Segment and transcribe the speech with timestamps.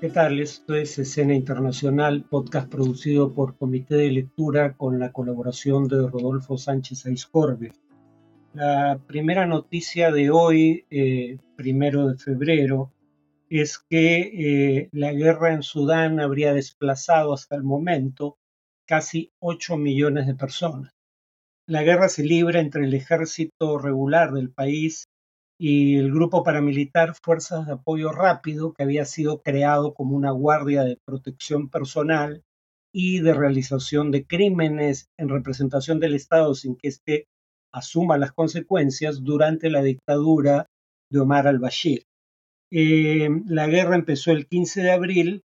[0.00, 0.40] ¿Qué tal?
[0.40, 6.56] Esto es Escena Internacional, podcast producido por Comité de Lectura con la colaboración de Rodolfo
[6.56, 7.72] Sánchez Aiscorbe.
[8.54, 12.94] La primera noticia de hoy, eh, primero de febrero,
[13.50, 14.20] es que
[14.78, 18.38] eh, la guerra en Sudán habría desplazado hasta el momento
[18.86, 20.94] casi 8 millones de personas.
[21.66, 25.09] La guerra se libra entre el ejército regular del país
[25.62, 30.84] y el grupo paramilitar Fuerzas de Apoyo Rápido, que había sido creado como una guardia
[30.84, 32.42] de protección personal
[32.94, 37.26] y de realización de crímenes en representación del Estado sin que éste
[37.74, 40.64] asuma las consecuencias durante la dictadura
[41.10, 42.04] de Omar al-Bashir.
[42.72, 45.42] Eh, la guerra empezó el 15 de abril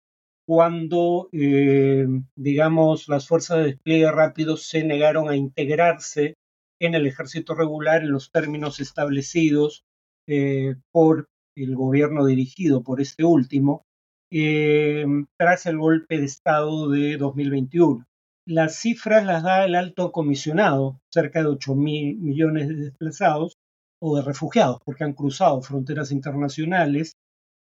[0.45, 6.33] cuando, eh, digamos, las fuerzas de despliegue rápido se negaron a integrarse
[6.81, 9.85] en el ejército regular en los términos establecidos
[10.33, 11.27] eh, por
[11.57, 13.83] el gobierno dirigido por este último
[14.31, 15.05] eh,
[15.37, 18.05] tras el golpe de Estado de 2021.
[18.47, 23.57] Las cifras las da el alto comisionado, cerca de 8 mil millones de desplazados
[24.01, 27.11] o de refugiados, porque han cruzado fronteras internacionales.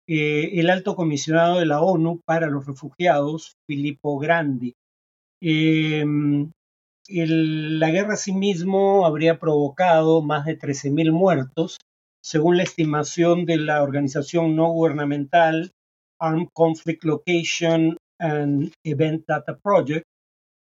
[0.06, 4.76] Eh, el alto comisionado de la ONU para los refugiados, Filippo Grandi.
[7.10, 11.78] la guerra sí mismo habría provocado más de 13.000 muertos
[12.28, 15.72] según la estimación de la organización no gubernamental
[16.20, 20.04] Armed Conflict Location and Event Data Project,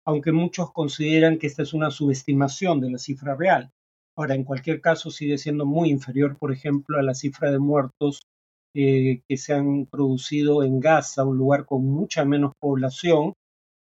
[0.05, 3.69] aunque muchos consideran que esta es una subestimación de la cifra real.
[4.17, 8.23] Ahora, en cualquier caso, sigue siendo muy inferior, por ejemplo, a la cifra de muertos
[8.75, 13.35] eh, que se han producido en Gaza, un lugar con mucha menos población,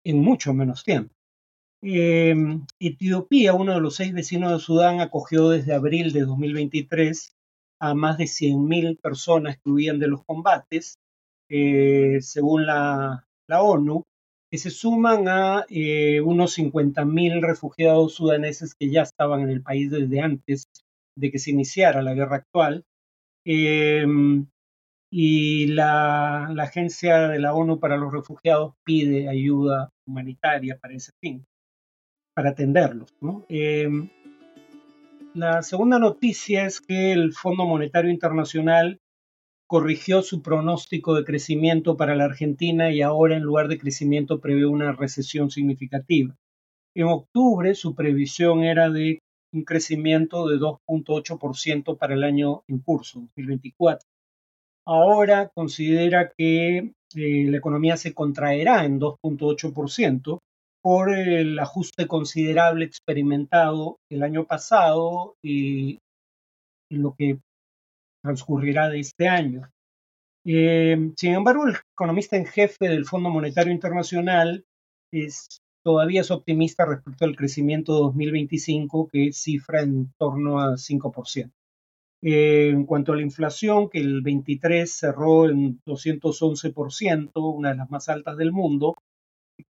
[0.05, 1.15] en mucho menos tiempo.
[1.81, 2.35] Eh,
[2.79, 7.33] Etiopía, uno de los seis vecinos de Sudán, acogió desde abril de 2023
[7.81, 10.99] a más de 100.000 personas que huían de los combates,
[11.49, 14.03] eh, según la, ONU,
[14.51, 19.89] que se suman a eh, unos 50.000 refugiados sudaneses que ya estaban en el país
[19.89, 20.65] desde antes
[21.17, 22.85] de que se iniciara la guerra actual.
[23.43, 24.45] Em,
[25.11, 31.43] y la, Agencia de la ONU para los Refugiados pide ayuda humanitaria para ese fin,
[32.35, 33.09] para atenderlos.
[33.21, 33.45] ¿no?
[35.33, 38.99] La segunda noticia es que el Fondo Monetario Internacional
[39.65, 44.65] corrigió su pronóstico de crecimiento para la Argentina y ahora en lugar de crecimiento prevé
[44.65, 46.35] una recesión significativa.
[46.93, 49.19] En octubre su previsión era de
[49.53, 54.05] un crecimiento de 2.8% para el año en curso, 2024.
[54.85, 60.39] Ahora considera que eh, la economía se contraerá en 2.8%
[60.81, 65.99] por el ajuste considerable experimentado el año pasado y
[66.89, 67.39] en lo que
[68.23, 69.69] transcurrirá de este año.
[70.45, 74.65] Eh, sin embargo, el economista en jefe del Fondo Monetario Internacional
[75.11, 81.51] es, todavía es optimista respecto al crecimiento 2025 que cifra en torno a 5%.
[82.23, 87.89] Eh, en cuanto a la inflación, que el 23 cerró en 211%, una de las
[87.89, 88.95] más altas del mundo,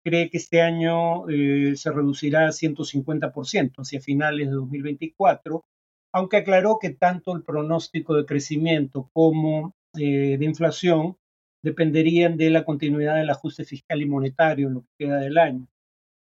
[0.02, 5.64] cree que este año eh, se reducirá a 150% hacia finales de 2024,
[6.12, 11.16] aunque aclaró que tanto el pronóstico de crecimiento como eh, de inflación
[11.62, 15.66] dependerían de la continuidad del ajuste fiscal y monetario en lo que queda del año.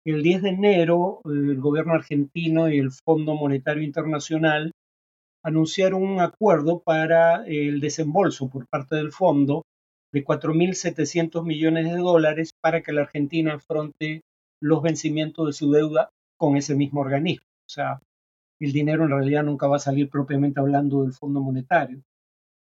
[0.05, 4.71] El 10 de enero, el gobierno argentino y el Fondo Monetario Internacional
[5.43, 9.63] anunciaron un acuerdo para el desembolso por parte del fondo
[10.15, 14.21] de 4.700 millones de dólares para que la Argentina afronte
[14.61, 17.45] los vencimientos de su deuda con ese mismo organismo.
[17.67, 17.99] O sea,
[18.61, 22.01] el dinero en realidad nunca va a salir propiamente hablando del Fondo Monetario.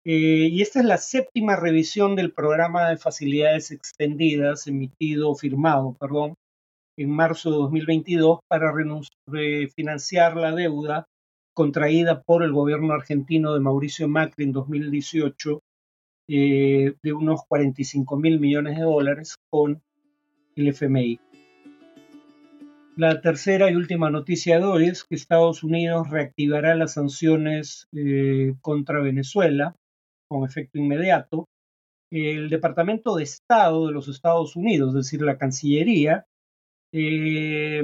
[0.04, 6.34] Eh, y esta es la séptima revisión del programa de facilidades extendidas emitido, firmado, perdón,
[6.98, 8.74] en marzo de 2022 para
[9.28, 11.06] refinanciar la deuda
[11.54, 15.60] contraída por el gobierno argentino de Mauricio Macri en 2018
[16.26, 19.82] eh, de unos 45 mil millones de dólares con
[20.56, 21.20] el FMI.
[22.96, 29.00] La tercera y última noticia hoy es que Estados Unidos reactivará las sanciones eh, contra
[29.00, 29.74] Venezuela
[30.28, 31.46] con efecto inmediato.
[32.10, 36.24] El Departamento de Estado de los Estados Unidos, es decir, la Cancillería,
[36.92, 37.82] eh,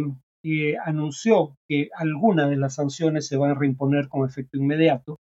[0.84, 5.18] anunció que algunas de las sanciones se van a reimponer con efecto inmediato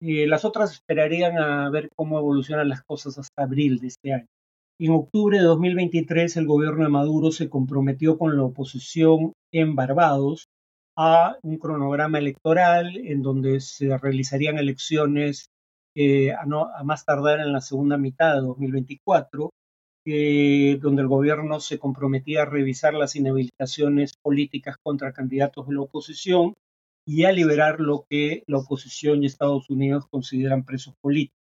[0.00, 4.26] eh, las otras esperarían a ver cómo evolucionan las cosas hasta abril de este año.
[4.78, 10.48] En octubre de 2023, el gobierno de Maduro se comprometió con la oposición en Barbados
[10.98, 15.46] a un cronograma electoral en donde se realizarían elecciones
[15.94, 16.44] eh, a,
[16.84, 19.50] más tardar en la segunda mitad de 2024.
[20.08, 25.80] eh, donde el gobierno se comprometía a revisar las inhabilitaciones políticas contra candidatos de la
[25.80, 26.54] oposición
[27.06, 31.36] y a liberar lo que la oposición y Estados Unidos consideran presos políticos.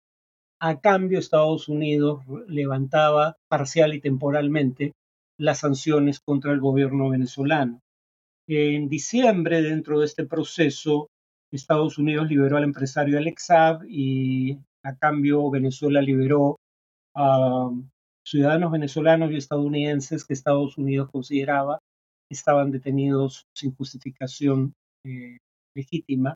[0.60, 4.92] A cambio, Estados Unidos levantaba parcial y temporalmente
[5.38, 7.80] las sanciones contra el gobierno venezolano.
[8.48, 11.08] En diciembre, dentro de este proceso,
[11.52, 13.48] Estados Unidos liberó al empresario Alex
[13.88, 16.56] y a cambio Venezuela liberó
[17.14, 17.70] a
[18.24, 21.78] ciudadanos venezolanos y estadounidenses que Estados Unidos consideraba
[22.30, 24.72] estaban detenidos sin justificación
[25.04, 25.38] eh,
[25.74, 26.34] legítima.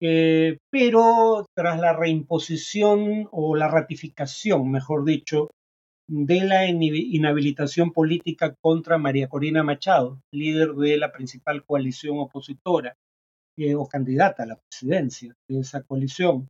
[0.00, 5.50] Eh, pero tras la reimposición o la ratificación, mejor dicho,
[6.08, 12.94] de la inhabilitación política contra María Corina Machado, líder de la principal coalición opositora
[13.58, 16.48] eh, o candidata a la presidencia de esa coalición,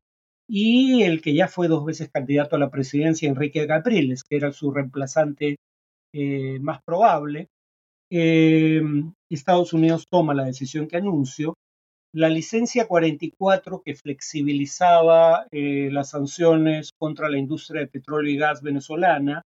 [0.49, 4.53] y el que ya fue dos veces candidato a la presidencia, Enrique Capriles, que era
[4.53, 5.57] su reemplazante
[6.15, 7.49] eh, más probable.
[9.31, 11.55] Estados Unidos toma la decisión que anunció.
[12.19, 19.43] La licencia 44, que flexibilizaba las sanciones contra la industria de petróleo y gas venezolana,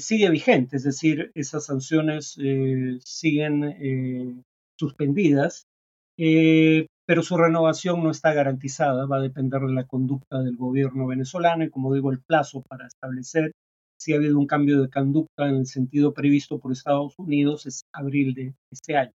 [0.00, 4.34] sigue vigente, es decir, esas sanciones eh, siguen eh,
[4.76, 5.68] suspendidas,
[6.16, 11.06] eh, pero su renovación no está garantizada, va a depender de la conducta del gobierno
[11.06, 13.52] venezolano y, como digo, el plazo para establecer
[13.96, 17.84] si ha habido un cambio de conducta en el sentido previsto por Estados Unidos es
[17.92, 19.12] abril de este año.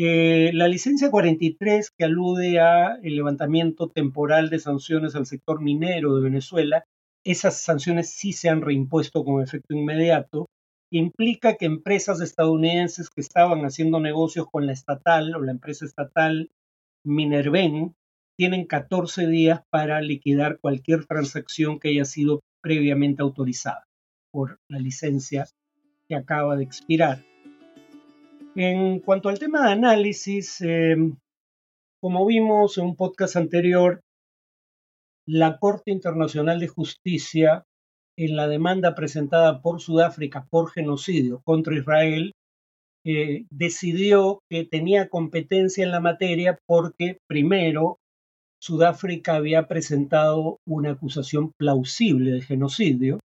[0.00, 6.22] La licencia 43, que alude a el levantamiento temporal de sanciones al sector minero de
[6.22, 6.84] Venezuela,
[7.24, 10.46] esas sanciones sí se han reimpuesto con efecto inmediato,
[10.92, 16.50] implica que empresas estadounidenses que estaban haciendo negocios con la estatal o la empresa estatal
[17.04, 17.94] Minerven
[18.36, 23.84] tienen 14 días para liquidar cualquier transacción que haya sido previamente autorizada
[24.30, 25.46] por la licencia
[26.08, 27.27] que acaba de expirar.
[28.60, 30.96] En cuanto al tema de análisis, eh,
[32.00, 34.00] como vimos en un podcast anterior,
[35.28, 37.62] la Corte Internacional de Justicia,
[38.18, 42.32] en la demanda presentada por Sudáfrica por genocidio contra Israel,
[43.06, 48.00] eh, decidió que tenía competencia en la materia porque, primero,
[48.60, 53.20] Sudáfrica había presentado una acusación plausible de genocidio.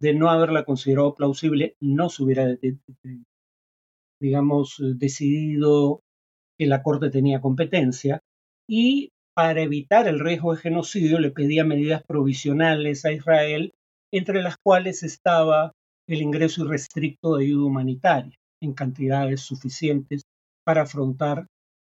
[0.00, 2.48] De no haberla considerado plausible, no se hubiera,
[4.20, 6.00] digamos, decidido
[6.58, 8.20] que la Corte tenía competencia.
[8.68, 13.72] Y para evitar el riesgo de genocidio, le pedía medidas provisionales a Israel,
[14.12, 15.72] entre las cuales estaba
[16.08, 20.22] el ingreso irrestricto de ayuda humanitaria en cantidades suficientes
[20.64, 21.46] para afrontar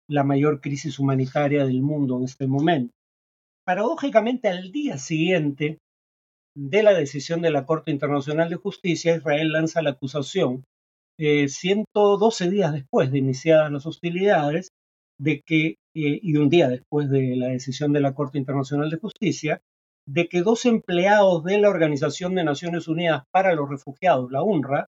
[0.09, 2.93] la mayor crisis humanitaria del mundo en este momento.
[3.65, 5.79] Paradójicamente, al día siguiente
[6.57, 10.65] de la decisión de la Corte Internacional de Justicia, Israel lanza la acusación,
[11.19, 14.69] 112 eh, días después de iniciadas las hostilidades,
[15.19, 18.99] de que eh, y un día después de la decisión de la Corte Internacional de
[18.99, 19.61] Justicia,
[20.07, 24.87] de que dos empleados de la Organización de Naciones Unidas para los Refugiados, la UNRWA,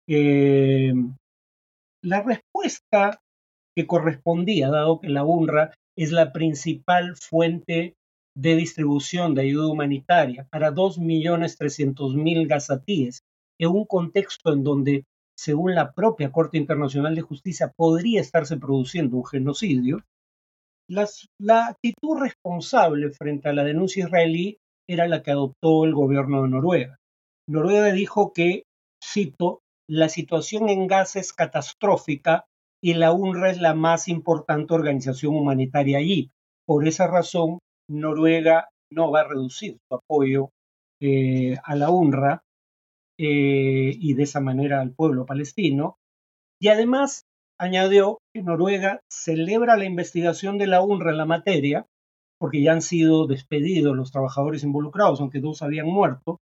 [0.08, 0.92] Eh,
[2.02, 3.21] la respuesta
[3.76, 7.94] que correspondía, dado que la UNRWA es la principal fuente
[8.36, 13.22] de distribución de ayuda humanitaria para 2.300.000 gazatíes
[13.60, 15.04] en un contexto en donde,
[15.36, 20.02] según la propia Corte Internacional de Justicia, podría estarse produciendo un genocidio,
[20.88, 26.48] la actitud responsable frente a la denuncia israelí era la que adoptó el gobierno de
[26.48, 26.96] Noruega.
[27.48, 28.64] Noruega dijo que,
[29.02, 32.44] cito, la situación en Gaza es catastrófica
[32.82, 36.32] y la UNRWA es la más importante organización humanitaria allí.
[36.66, 40.50] Por esa razón, Noruega no va a reducir su apoyo
[41.00, 42.42] eh, a la UNRWA
[43.18, 45.96] eh, y de esa manera al pueblo palestino.
[46.60, 47.24] Y además
[47.56, 51.86] añadió que Noruega celebra la investigación de la UNRWA en la materia,
[52.38, 56.40] porque ya han sido despedidos los trabajadores involucrados, aunque dos habían muerto.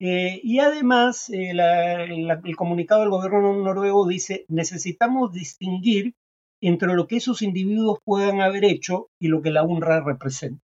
[0.00, 6.14] Eh, y además, el comunicado del gobierno noruego dice, necesitamos distinguir
[6.62, 10.60] entre lo que esos individuos puedan haber hecho y lo que la UNRWA representa.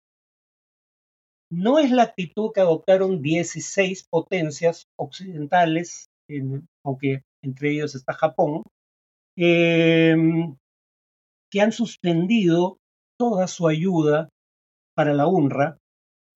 [1.51, 6.07] No es la actitud que adoptaron 16 potencias occidentales,
[6.83, 8.63] aunque entre ellos está Japón,
[9.37, 10.55] em,
[11.51, 12.77] que han suspendido
[13.17, 14.29] toda su ayuda
[14.95, 15.77] para la UNRWA,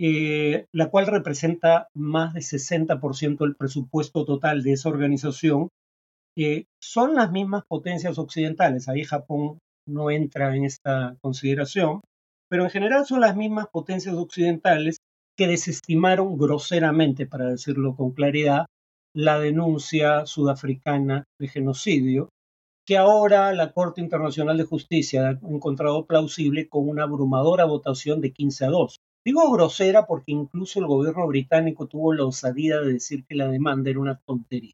[0.01, 5.67] eh, la cual representa más de 60% del presupuesto total de esa organización,
[6.37, 8.87] eh, son las mismas potencias occidentales.
[8.87, 11.99] Ahí Japón no entra en esta consideración,
[12.49, 14.97] pero en general son las mismas potencias occidentales
[15.37, 18.65] que desestimaron groseramente, para decirlo con claridad,
[19.13, 22.29] la denuncia sudafricana de genocidio,
[22.85, 28.31] que ahora la Corte Internacional de Justicia ha encontrado plausible con una abrumadora votación de
[28.31, 28.95] 15 a 2.
[29.29, 33.91] Digo grosera porque incluso el gobierno británico tuvo la osadía de decir que la demanda
[33.91, 34.73] era una tontería.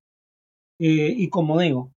[0.80, 1.92] Eh, y como digo,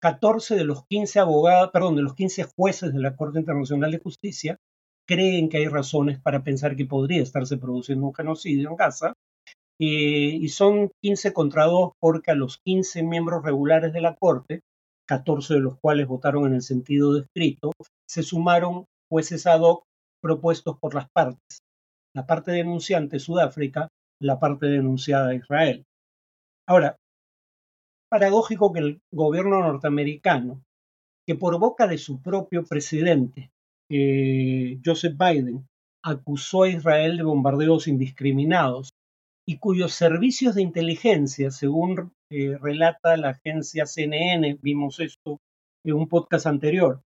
[0.00, 3.98] 14 de los 15 abogados, perdón, de los 15 jueces de la Corte Internacional de
[3.98, 4.56] Justicia
[5.04, 9.14] creen que hay razones para pensar que podría estarse produciendo un genocidio en Gaza.
[9.80, 14.60] Eh, y son 15 contra 2 porque a los 15 miembros regulares de la Corte,
[15.08, 17.72] 14 de los cuales votaron en el sentido descrito,
[18.08, 19.82] se sumaron jueces ad hoc
[20.22, 21.64] propuestos por las partes.
[22.14, 23.88] La parte denunciante Sudáfrica,
[24.20, 25.84] la parte denunciada Israel.
[26.68, 26.96] Ahora,
[28.10, 30.62] paradójico que el gobierno norteamericano,
[31.26, 33.50] que por boca de su propio presidente,
[33.90, 35.66] eh, Joseph Biden,
[36.04, 38.90] acusó a Israel de bombardeos indiscriminados
[39.46, 45.38] y cuyos servicios de inteligencia, según eh, relata la agencia CNN, vimos esto
[45.84, 47.02] en un podcast anterior,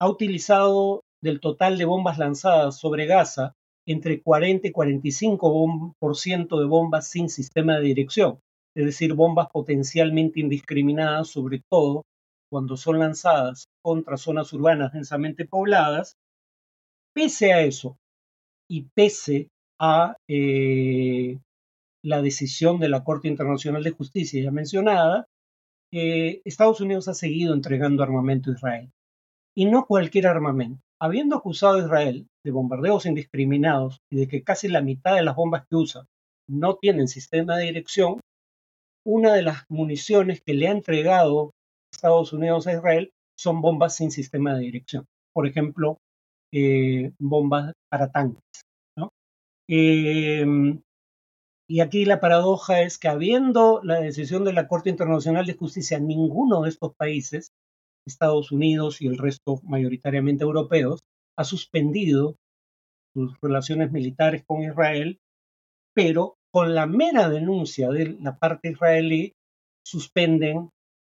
[0.00, 3.54] ha utilizado del total de bombas lanzadas sobre Gaza
[3.86, 8.38] entre 40 y 45% de bombas sin sistema de dirección,
[8.74, 12.04] es decir, bombas potencialmente indiscriminadas, sobre todo
[12.50, 16.16] cuando son lanzadas contra zonas urbanas densamente pobladas.
[17.14, 17.96] Pese a eso,
[18.68, 19.48] y pese
[19.80, 21.38] a eh,
[22.02, 25.26] la decisión de la Corte Internacional de Justicia ya mencionada,
[25.92, 28.90] eh, Estados Unidos ha seguido entregando armamento a Israel.
[29.56, 30.83] Y no cualquier armamento.
[31.00, 35.36] Habiendo acusado a Israel de bombardeos indiscriminados y de que casi la mitad de las
[35.36, 36.06] bombas que usa
[36.48, 38.20] no tienen sistema de dirección,
[39.04, 41.52] una de las municiones que le ha entregado
[41.92, 45.06] Estados Unidos a Israel son bombas sin sistema de dirección.
[45.32, 45.98] Por ejemplo,
[46.52, 48.42] eh, bombas para tanques.
[49.66, 50.44] Eh,
[51.66, 55.98] y aquí la paradoja es que habiendo la decisión de la Corte Internacional de Justicia,
[55.98, 57.52] ninguno de estos países,
[58.06, 61.00] Estados Unidos y el resto mayoritariamente europeos,
[61.36, 62.36] ha suspendido
[63.14, 65.18] sus relaciones militares con Israel,
[65.94, 69.32] pero con la mera denuncia de la parte israelí,
[69.86, 70.70] suspenden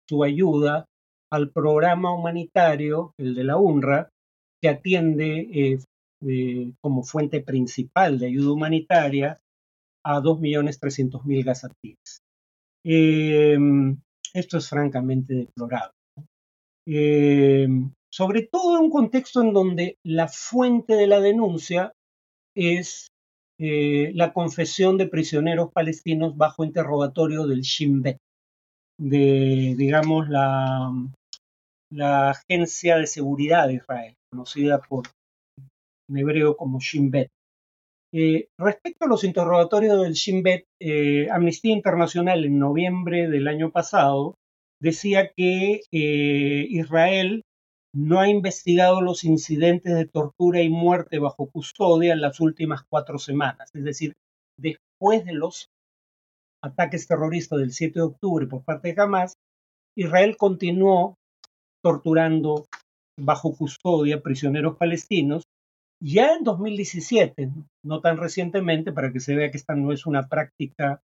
[0.08, 0.86] su ayuda
[1.32, 4.08] al programa humanitario, el de la UNRWA,
[4.62, 5.78] que atiende eh,
[6.26, 9.38] eh, como fuente principal de ayuda humanitaria
[10.04, 12.20] a 2.300.000 gazatíes.
[12.84, 13.56] Eh,
[14.34, 15.94] esto es francamente deplorable.
[16.86, 17.66] Eh,
[18.12, 21.92] sobre todo en un contexto en donde la fuente de la denuncia
[22.54, 23.08] es
[23.58, 28.18] eh, la confesión de prisioneros palestinos bajo interrogatorio del Shin Bet,
[28.98, 30.92] de, digamos, la,
[31.96, 35.04] Agencia de Seguridad de Israel, conocida por
[36.08, 37.30] en hebreo como Shin Bet.
[38.12, 43.70] Eh, respecto a los interrogatorios del Shin Bet, eh, Amnistía Internacional en noviembre del año
[43.70, 44.34] pasado
[44.84, 47.42] decía que eh, Israel
[47.96, 53.18] no ha investigado los incidentes de tortura y muerte bajo custodia en las últimas cuatro
[53.18, 53.70] semanas.
[53.72, 54.12] Es decir,
[54.60, 55.68] después de los
[56.62, 59.34] ataques terroristas del 7 de octubre por parte de Hamas,
[59.96, 61.14] Israel continuó
[61.82, 62.66] torturando
[63.18, 65.44] bajo custodia prisioneros palestinos
[66.02, 67.48] ya en 2017,
[67.86, 71.00] no tan recientemente, para que se vea que esta no es una práctica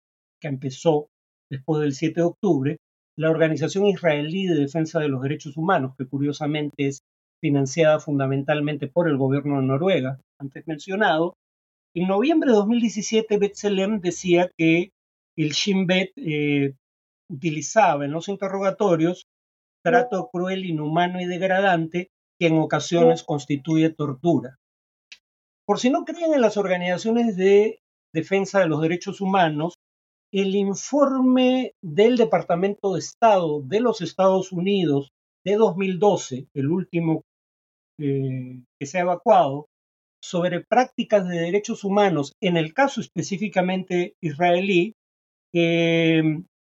[0.41, 1.09] que empezó
[1.51, 2.77] después del 7 de octubre,
[3.17, 7.03] la Organización Israelí de Defensa de los Derechos Humanos, que curiosamente es
[7.41, 11.35] financiada fundamentalmente por el gobierno de Noruega, antes mencionado,
[11.95, 14.91] en noviembre de 2017 Betzelem decía que
[15.37, 16.75] el Shin Bet eh,
[17.29, 19.27] utilizaba en los interrogatorios
[19.85, 24.57] trato cruel, inhumano y degradante que en ocasiones constituye tortura.
[25.67, 27.81] Por si no creen en las organizaciones de
[28.13, 29.75] defensa de los derechos humanos,
[30.35, 35.13] el informe del Departamento de Estado de los Estados Unidos
[35.45, 37.23] de 2012, el último
[38.01, 39.69] eh, que se ha evacuado,
[40.21, 44.95] sobre prácticas de derechos humanos, en el caso específicamente israelí,
[45.55, 46.23] eh,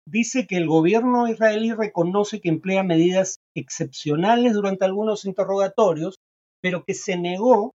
[0.07, 6.15] dice que el gobierno israelí reconoce que emplea medidas excepcionales durante algunos interrogatorios,
[6.63, 7.73] pero que se negó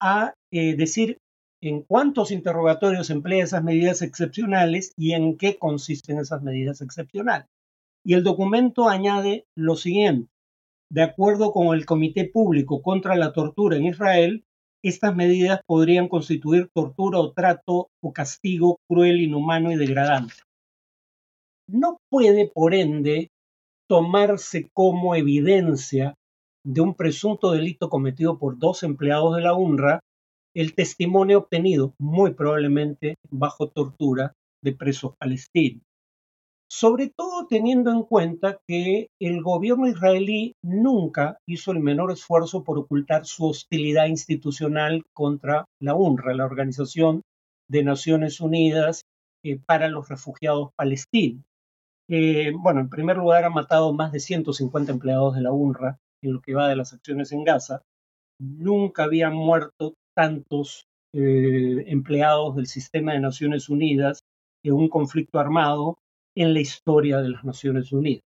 [0.00, 1.18] a eh, decir
[1.62, 7.48] en cuántos interrogatorios emplea esas medidas excepcionales y en qué consisten esas medidas excepcionales.
[8.04, 10.30] Y el documento añade lo siguiente.
[10.90, 14.44] De acuerdo con el Comité Público contra la Tortura en Israel,
[14.84, 20.34] estas medidas podrían constituir tortura o trato o castigo cruel, inhumano y degradante.
[21.68, 23.30] No puede, por ende,
[23.88, 26.14] tomarse como evidencia
[26.64, 30.00] de un presunto delito cometido por dos empleados de la UNRWA
[30.56, 34.32] el testimonio obtenido, muy probablemente bajo tortura,
[34.64, 35.82] de presos palestinos.
[36.68, 42.78] Sobre todo teniendo en cuenta que el gobierno israelí nunca hizo el menor esfuerzo por
[42.78, 47.20] ocultar su hostilidad institucional contra la UNRWA, la Organización
[47.68, 49.02] de Naciones Unidas
[49.44, 51.44] eh, para los Refugiados Palestinos.
[52.08, 56.32] Eh, bueno, en primer lugar ha matado más de 150 empleados de la UNRWA en
[56.32, 57.82] lo que va de las acciones en Gaza.
[58.40, 64.24] Nunca habían muerto tantos eh, empleados del sistema de Naciones Unidas
[64.64, 65.98] en un conflicto armado
[66.34, 68.22] en la historia de las Naciones Unidas.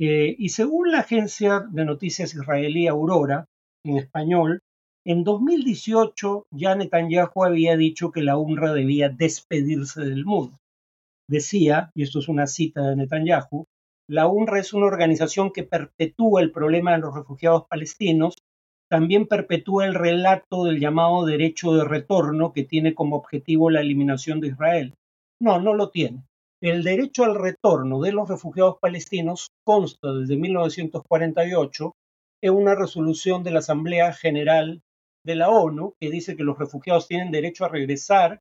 [0.00, 3.46] Eh, y según la agencia de noticias israelí Aurora,
[3.84, 4.60] en español,
[5.06, 10.58] en 2018 ya Netanyahu había dicho que la UNRWA debía despedirse del mundo.
[11.28, 13.66] Decía, y esto es una cita de Netanyahu,
[14.08, 18.34] la UNRWA es una organización que perpetúa el problema de los refugiados palestinos
[18.94, 24.38] también perpetúa el relato del llamado derecho de retorno que tiene como objetivo la eliminación
[24.38, 24.94] de Israel.
[25.40, 26.22] No, no lo tiene.
[26.62, 31.92] El derecho al retorno de los refugiados palestinos consta desde 1948
[32.40, 34.80] en una resolución de la Asamblea General
[35.24, 38.38] de la ONU que dice que los refugiados tienen derecho a regresar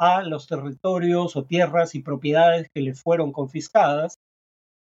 [0.00, 4.16] a los territorios o tierras y propiedades que les fueron confiscadas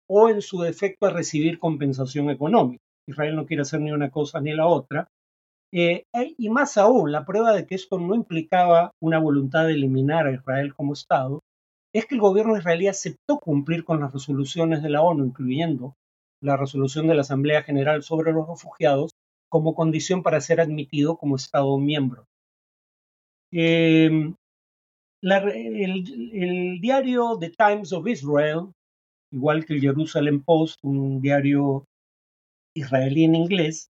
[0.06, 2.82] o en su defecto a recibir compensación económica.
[3.11, 5.07] Israel no quiere hacer ni una cosa ni la otra.
[5.73, 6.05] Eh,
[6.37, 10.33] y más aún, la prueba de que esto no implicaba una voluntad de eliminar a
[10.33, 11.40] Israel como Estado
[11.92, 15.94] es que el gobierno israelí aceptó cumplir con las resoluciones de la ONU, incluyendo
[16.40, 19.12] la resolución de la Asamblea General sobre los refugiados,
[19.49, 22.25] como condición para ser admitido como Estado miembro.
[23.53, 24.35] Em,
[25.23, 28.73] el, el, diario The Times of Israel,
[29.33, 31.85] igual que el Jerusalem Post, un diario
[32.81, 33.88] israelí en inglés,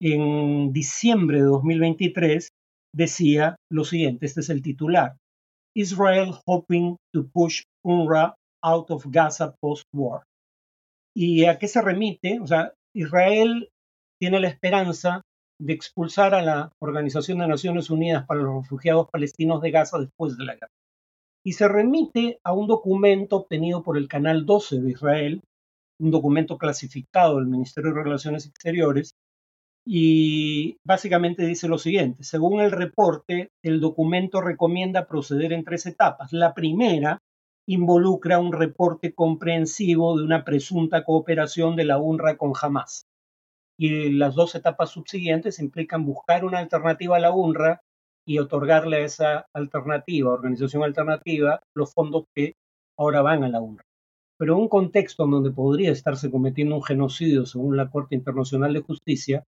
[0.00, 2.48] en diciembre de 2023
[2.94, 5.16] decía lo siguiente, este es el titular,
[5.74, 10.22] Israel hoping to push UNRWA out of Gaza post-war.
[11.14, 12.40] ¿Y a qué se remite?
[12.40, 13.68] O sea, Israel
[14.18, 15.22] tiene la esperanza
[15.60, 20.36] de expulsar a la Organización de Naciones Unidas para los Refugiados Palestinos de Gaza después
[20.36, 20.72] de la guerra.
[21.44, 25.42] Y se remite a un documento obtenido por el Canal 12 de Israel,
[25.98, 29.14] un documento clasificado del Ministerio de Relaciones Exteriores
[29.88, 36.32] y básicamente dice lo siguiente, según el reporte, el documento recomienda proceder en tres etapas.
[36.32, 37.20] La primera
[37.68, 43.06] involucra un reporte comprensivo de una presunta cooperación de la UNRWA con Hamas.
[43.78, 47.80] Y las dos etapas subsiguientes implican buscar una alternativa a la UNRWA
[48.26, 52.54] y otorgarle a esa alternativa, organización alternativa, los fondos que
[52.98, 53.85] ahora van a la UNRWA
[54.38, 58.72] pero en un contexto en donde podría estarse cometiendo un genocidio según la Corte Internacional
[58.72, 59.44] de Justicia,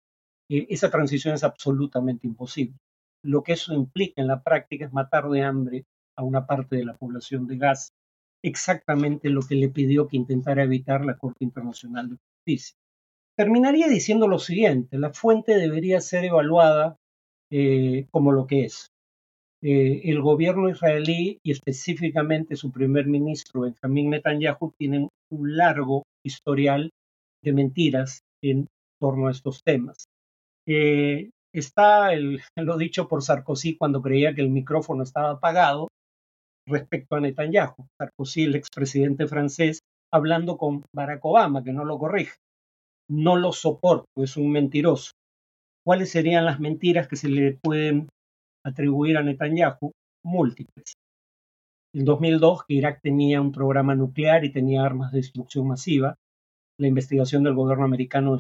[0.50, 2.78] eh, esa transición es absolutamente imposible.
[3.24, 6.86] Lo que eso implica en la práctica es matar de hambre a una parte de
[6.86, 7.94] la población de Gaza,
[8.44, 12.78] exactamente lo que le pidió que intentara evitar la Corte Internacional de Justicia.
[13.36, 16.98] Terminaría diciendo lo siguiente, la fuente debería ser evaluada
[17.52, 18.92] eh, como lo que es,
[19.62, 26.92] eh, el gobierno israelí y específicamente su primer ministro Benjamin Netanyahu tienen un largo historial
[27.44, 28.68] de mentiras en
[29.00, 30.06] torno a estos temas.
[30.68, 32.10] Eh, está
[32.58, 35.88] lo dicho por Sarkozy cuando creía que el micrófono estaba apagado
[36.68, 37.88] respecto a Netanyahu.
[38.00, 39.80] Sarkozy, el expresidente francés,
[40.12, 42.36] hablando con Barack Obama, que no lo corrige.
[43.10, 45.12] No lo soporto, es un mentiroso.
[45.86, 48.10] ¿Cuáles serían las mentiras que se le pueden
[48.66, 49.92] atribuir a Netanyahu
[50.24, 50.96] múltiples.
[51.94, 56.16] En 2002, que Irak tenía un programa nuclear y tenía armas de destrucción masiva.
[56.78, 58.38] La investigación del gobierno americano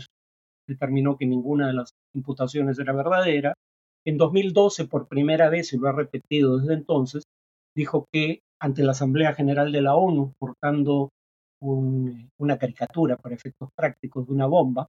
[0.67, 3.53] determinó que ninguna de las imputaciones era verdadera.
[4.05, 7.23] En 2012, por primera vez, y lo ha repetido desde entonces,
[7.75, 11.09] dijo que ante la Asamblea General de la ONU, portando
[11.61, 14.87] una caricatura para efectos prácticos de una bomba,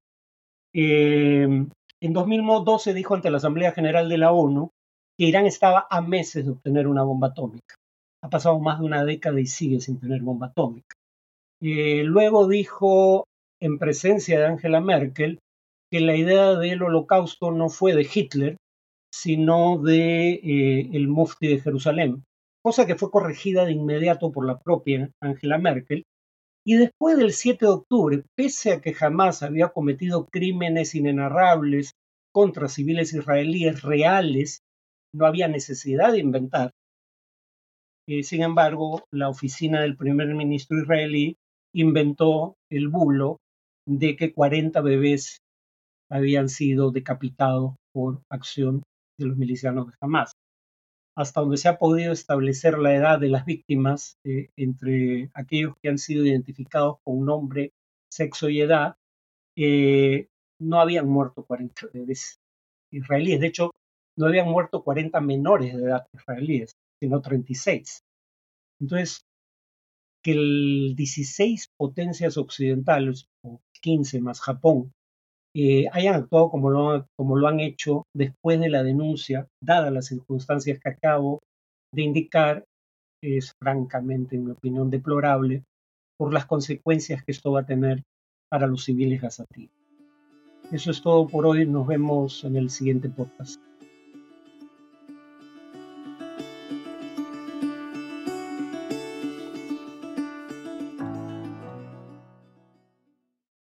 [0.74, 1.66] eh,
[2.02, 4.70] en 2012 dijo ante la Asamblea General de la ONU
[5.18, 7.74] que Irán estaba a meses de obtener una bomba atómica.
[8.22, 10.96] Ha pasado más de una década y sigue sin tener bomba atómica.
[11.60, 13.24] Eh, luego dijo
[13.60, 15.38] en presencia de Angela Merkel
[15.90, 18.56] que la idea del holocausto no fue de Hitler,
[19.10, 22.24] sino de eh, el mufti de Jerusalén,
[22.62, 26.02] cosa que fue corregida de inmediato por la propia Angela Merkel.
[26.66, 31.92] Y después del 7 de octubre, pese a que jamás había cometido crímenes inenarrables
[32.32, 34.60] contra civiles israelíes reales,
[35.14, 36.72] no había necesidad de inventar.
[38.08, 41.36] Eh, sin embargo, la oficina del primer ministro israelí
[41.74, 43.38] inventó el bulo
[43.86, 45.38] de que 40 bebés
[46.10, 48.82] habían sido decapitados por acción
[49.18, 50.32] de los milicianos de Hamas.
[51.16, 55.88] Hasta donde se ha podido establecer la edad de las víctimas eh, entre aquellos que
[55.88, 57.72] han sido identificados con nombre,
[58.12, 58.96] sexo y edad,
[59.56, 60.28] eh,
[60.60, 62.38] no habían muerto 40 bebés
[62.92, 63.40] israelíes.
[63.40, 63.70] De hecho,
[64.16, 68.02] no habían muerto 40 menores de edad israelíes, sino 36.
[68.80, 69.24] Entonces,
[70.22, 74.92] que el 16 potencias occidentales, o 15 más Japón,
[75.54, 80.06] eh, hayan actuado como lo, como lo han hecho después de la denuncia, dadas las
[80.06, 81.40] circunstancias que acabo
[81.92, 82.64] de indicar,
[83.22, 85.64] es francamente, en mi opinión, deplorable
[86.18, 88.02] por las consecuencias que esto va a tener
[88.50, 89.70] para los civiles gazatíes.
[90.72, 93.65] Eso es todo por hoy, nos vemos en el siguiente podcast.